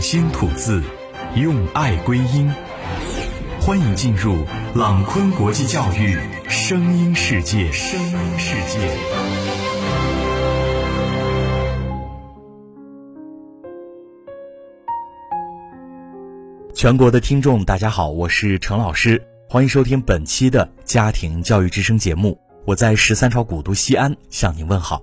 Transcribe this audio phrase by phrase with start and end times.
[0.00, 0.82] 心吐字，
[1.36, 2.50] 用爱归音。
[3.60, 4.34] 欢迎进入
[4.74, 7.70] 朗坤国际教育声音世界。
[7.70, 8.80] 声音世界。
[16.74, 22.40] 全国的听众，大家好，我是程老师，欢迎收听本期的家庭教育之声节目。
[22.64, 25.02] 我在十三朝古都西安向您问好。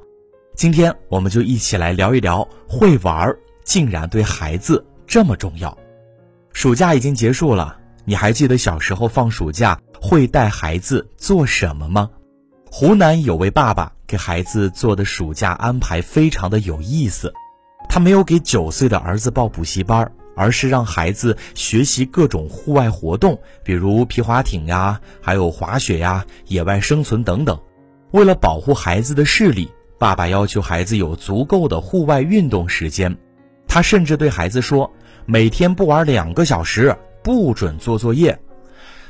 [0.56, 3.32] 今天我们就一起来聊一聊，会玩
[3.64, 5.76] 竟然对孩子这么重要。
[6.54, 12.10] 暑假已经结束了，你还记得小时候放暑假会带孩子做什么吗？
[12.70, 17.34] 湖南有位爸爸给孩子做的暑假安排非常的有意思，
[17.90, 27.58] 他没有给九岁的儿子报补习班，而是让孩子学习各种户外活动，比如皮划艇呀，还有滑雪呀、野外生存等等。
[28.12, 29.72] 为了保护孩子的视力。
[30.00, 33.18] 爸爸要求孩子有足够的户外运动时间，
[33.68, 34.94] 他甚至对孩子说
[35.30, 38.40] ：“每天不玩两个小时，不准做作业。”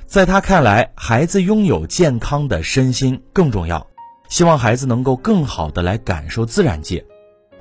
[0.07, 3.85] 在他看来，孩子拥有健康的身心更重要，
[4.27, 7.05] 希望孩子能够更好的来感受自然界。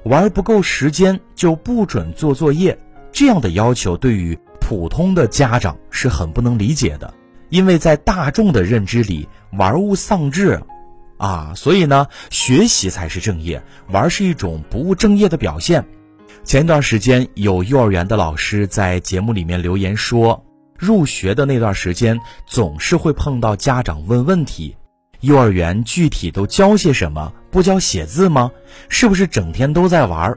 [0.04, 2.78] 玩不够时间就不准做作业，
[3.12, 7.12] 这样的要求对于普通的家长是很不能理解的，
[7.50, 10.62] 因为在大众的认知里，玩物丧志。
[11.18, 15.84] 啊，所以呢，学习才是正业，玩是一种不务正业的表现。
[16.44, 20.44] 前一段时间，有幼儿园的老师在节目里面留言说，
[20.78, 24.76] 入学的那段时间，总是会碰到家长问问题：
[25.20, 27.32] 幼儿园具体都教些什么？
[27.50, 28.50] 不教写字吗？
[28.88, 30.36] 是不是整天都在玩？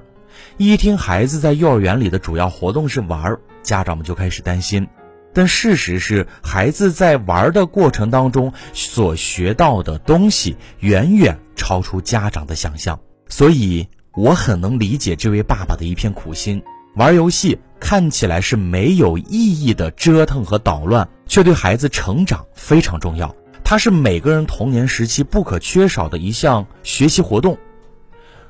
[0.57, 4.87] 一听孩子在幼儿园里的主要活动是玩，家长们就开始担心。
[5.31, 13.87] 但事实是，孩子在玩的过程当中所学到的东西远远超出家长的想象，所以
[14.19, 16.61] 我很能理解这位爸爸的一片苦心。
[16.95, 19.23] 玩游戏看起来是没有意
[19.63, 23.33] 义的折腾和捣乱，却对孩子成长非常重要。
[23.63, 27.57] 它是每个人童年时期不可缺少的一项学习活动。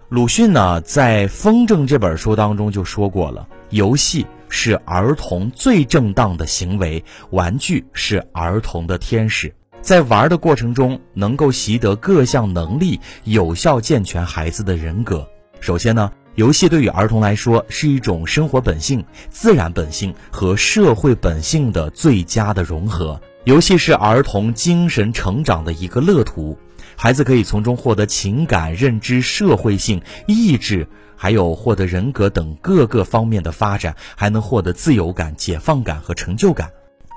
[0.09, 4.25] 鲁迅呢，在《风筝》这本书当中就说过了，游戏。
[4.51, 15.29] 是儿童最正当的行为，玩具是儿童的天使，在玩的过程中能够习得各项能力，有效健全孩子的人格。
[15.59, 23.19] 首先呢，游戏对于儿童来说是一种生活本性、自然本性和社会本性的最佳的融合。
[23.43, 26.57] 游戏是儿童精神成长的一个乐土，
[26.95, 30.87] 孩子可以从中获得情感、认知、社会性、意志。
[31.21, 36.71] 还有获得人格等各个方面的发展，还能获得自由感、解放感和成就感。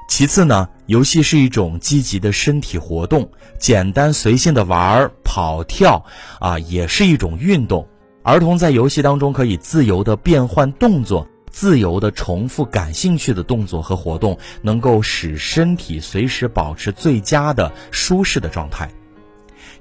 [0.09, 3.31] 其次呢，游戏是一种积极的身体活动，
[3.61, 6.05] 简单随性的玩儿、跑、跳，
[6.41, 7.87] 啊，也是一种运动。
[8.23, 18.89] 儿童在游戏当中可以自由的变换动作，自由的重复感兴趣的动作和活动，能够使身体随时保持最佳的舒适的状态。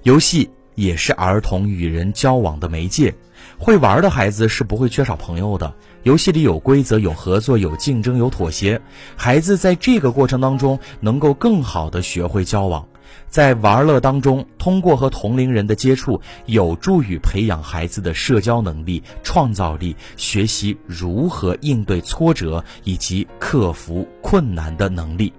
[0.02, 3.14] 游戏也是儿童与人交往的媒介。
[3.60, 5.72] 会玩的孩子是不会缺少朋友的。
[6.02, 8.82] 游戏里有规则、有合作、有竞争、有妥协。
[9.16, 12.88] 孩子在这个过程当中能够更好的学会交往，
[13.28, 25.32] 在玩乐当中，通过和同龄人的接触，有助于培养孩子的社交能力、创造力，学习如何应对挫折以及克服困难的能力。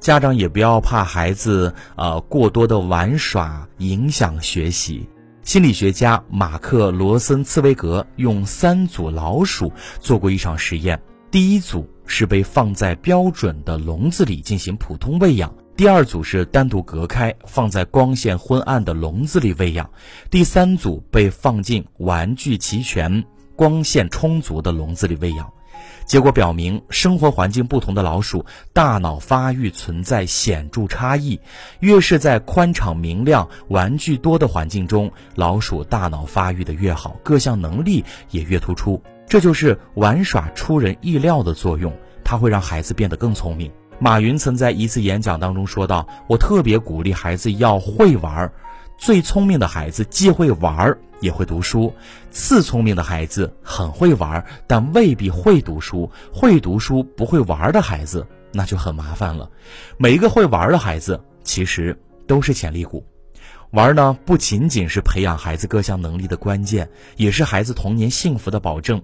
[0.00, 5.08] 家长也不要怕孩子呃过多的玩耍影响学习。
[5.42, 11.00] 心理学家马克·罗森茨威格用三组老鼠做过一场实验。
[11.30, 19.88] 第一组是被放在标准的笼子里进行普通喂养，第二组是单独隔开放在光线昏暗的笼子里喂养，
[20.30, 23.24] 第三组被放进玩具齐全、
[23.56, 25.50] 光线充足的笼子里喂养。
[26.04, 31.40] 结果表明，生活环境不同的老鼠大脑发育存在显著差异。
[31.78, 39.02] 越是在宽敞明亮、玩具多的环境中，老鼠大脑发育的越好，各项能力也越突出。
[39.26, 41.90] 这就是玩耍出人意料的作用，
[42.22, 43.72] 它会让孩子变得更聪明。
[44.02, 48.52] 马云曾在一次演讲当中说道：“我特别鼓励孩子要会玩儿。”
[48.96, 51.92] 最聪明的孩子既会玩儿也会读书，
[52.30, 56.10] 次聪明的孩子很会玩儿，但未必会读书。
[56.32, 59.50] 会读书不会玩儿的孩子那就很麻烦了。
[59.98, 61.94] 每一个会玩儿的孩子其实
[62.26, 63.04] 都是潜力股。
[63.70, 69.02] 玩呢不仅仅是培养孩子各项能力的关键，也是孩子童年幸福的保证。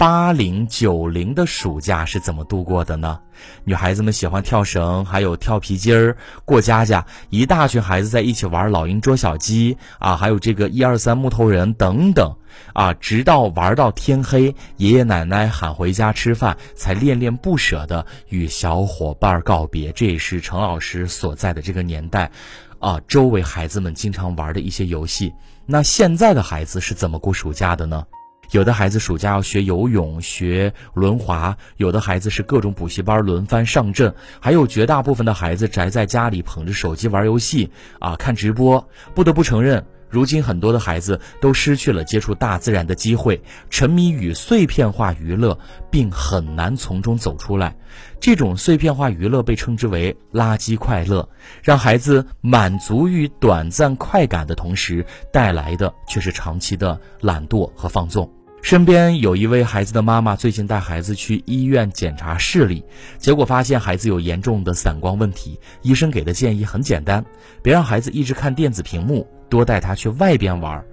[0.00, 3.20] 八零九零的暑假是怎么度过的呢？
[3.64, 6.16] 女孩子们喜欢跳绳，还有跳皮筋儿、
[6.46, 12.34] 过家家，一大群孩子在一起玩老鹰捉小鸡啊，还有这个一二三木头人等等
[12.72, 19.92] 啊，直到玩到天黑，爷爷奶奶喊回家吃饭，才恋恋不舍的与小伙伴告别。
[19.92, 22.30] 这也是程老师所在的这个年代，
[22.78, 25.34] 啊，周围孩子们经常玩的一些游戏。
[25.66, 28.06] 那现在的孩子是怎么过暑假的呢？
[28.50, 37.70] 有的孩子暑假要学游泳、学轮滑，有的孩子是各种补习班轮番上阵，还有绝大部分的孩子宅在家里捧着手机玩游戏
[38.00, 38.88] 啊，看直播。
[39.14, 45.56] 不得不承认，如今很多的孩子都失去了接触大自然的机会，沉迷于碎片化娱乐，
[45.88, 47.76] 并很难从中走出来。
[48.18, 51.28] 这种碎片化娱乐被称之为“垃圾快乐”，
[51.62, 58.28] 让孩子满足于短暂快感的同时，带来的却是长期的懒惰和放纵。
[58.62, 62.84] 身边有一位孩子的妈妈，最近带孩子去医院检查视力，
[63.18, 65.58] 结果发现孩子有严重的散光问题。
[65.82, 67.24] 医生给的建议很简单：
[67.62, 70.84] 别让孩子一直看电子屏幕，多带他去外边玩，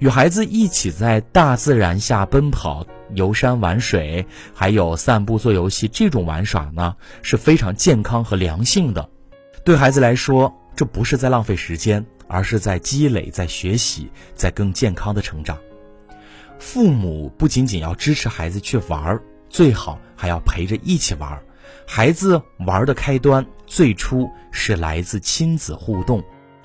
[0.00, 2.84] 与孩子一起在大自然下奔跑、
[3.14, 5.88] 游山玩水，还有散步、做游戏。
[5.88, 9.08] 这种玩耍呢是非常健康和良性的，
[9.64, 15.56] 对孩子来说，这不是在浪费时间，而是在积累、在学习、在更健康的成长。
[16.58, 21.42] 父母不仅仅要支持孩子去玩儿，最好还要陪着一起玩儿。
[21.86, 26.22] 孩子玩的开端最初是来自亲子互动，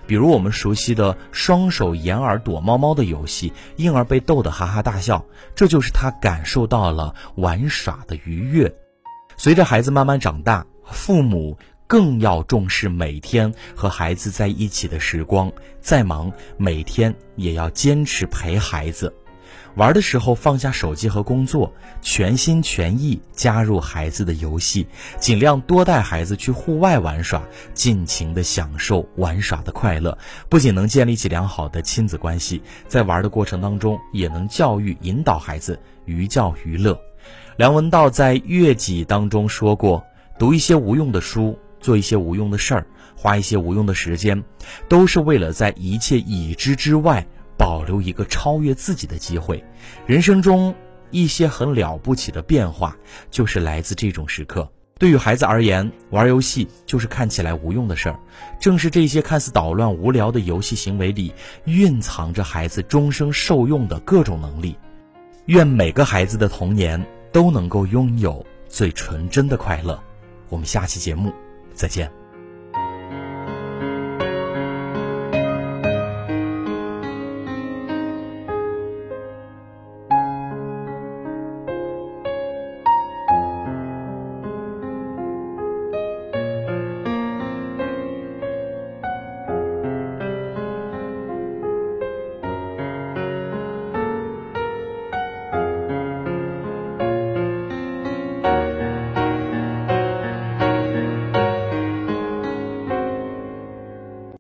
[0.08, 5.26] 比如我们熟悉的双手掩耳躲猫猫的游戏，婴儿被逗得哈哈大笑，
[5.56, 8.74] 这就是他感受到了玩耍的愉悦。
[9.38, 15.52] 随着孩子慢慢长大，父母更要重视每天和孩子在一起的时光，
[15.82, 19.14] 再忙每天也要坚持陪孩子。
[19.80, 24.86] 玩的时候放下手机和工作，全心全意加入孩子的游戏，
[25.22, 27.42] 尽量多带孩子去户外玩耍，
[27.74, 30.18] 尽情的享受玩耍的快乐。
[30.50, 37.00] 不仅能建立起良好的亲子关系，在玩的过程当中，也能教育引导孩子寓教于乐。
[37.56, 40.04] 梁文道在《月己》当中说过
[40.38, 42.86] ：“读一些无用的书，做一些无用的事儿，
[43.16, 44.44] 花一些无用的时间，
[44.90, 47.26] 都是为了在一切已知之外。”
[47.70, 49.64] 保留一个超越自己的机会，
[50.08, 50.74] 人生中
[51.12, 52.98] 一些很了不起的变化，
[53.30, 54.68] 就是来自这种时刻。
[54.98, 58.20] 对于孩子而言，玩游戏就是看起来无用的事儿，
[58.60, 61.32] 正是这些看似捣乱无聊的游戏行为里，
[61.66, 64.76] 蕴藏着孩子终生受用的各种能力。
[65.46, 67.00] 愿每个孩子的童年
[67.32, 70.02] 都能够拥有最纯真的快乐。
[70.50, 71.32] 我们下期节目
[71.76, 72.19] 再见。